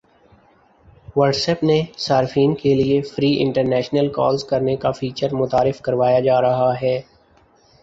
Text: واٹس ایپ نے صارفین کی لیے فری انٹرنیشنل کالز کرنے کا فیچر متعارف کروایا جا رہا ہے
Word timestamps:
واٹس 1.15 1.47
ایپ 1.49 1.63
نے 1.63 1.75
صارفین 1.97 2.55
کی 2.55 2.73
لیے 2.75 3.01
فری 3.09 3.31
انٹرنیشنل 3.43 4.09
کالز 4.11 4.43
کرنے 4.45 4.75
کا 4.77 4.91
فیچر 4.91 5.33
متعارف 5.35 5.81
کروایا 5.81 6.19
جا 6.21 6.41
رہا 6.41 6.73
ہے 6.81 6.99